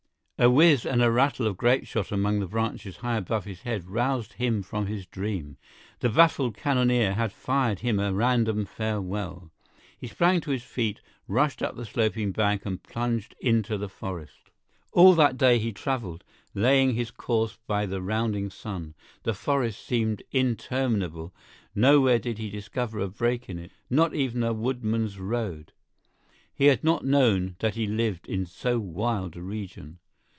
[0.43, 4.33] A whiz and a rattle of grapeshot among the branches high above his head roused
[4.33, 5.57] him from his dream.
[5.99, 9.51] The baffled cannoneer had fired him a random farewell.
[9.95, 14.49] He sprang to his feet, rushed up the sloping bank, and plunged into the forest.
[14.91, 16.23] All that day he traveled,
[16.55, 18.95] laying his course by the rounding sun.
[19.21, 21.35] The forest seemed interminable;
[21.75, 25.71] nowhere did he discover a break in it, not even a woodman's road.
[26.55, 29.99] He had not known that he lived in so wild a region.